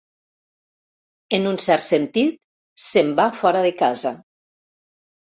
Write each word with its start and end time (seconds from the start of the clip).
En 1.37 1.43
un 1.49 1.59
cert 1.65 1.83
sentit, 1.87 2.39
se'n 2.85 3.11
va 3.19 3.27
fora 3.41 3.61
de 3.67 3.73
casa. 3.83 4.15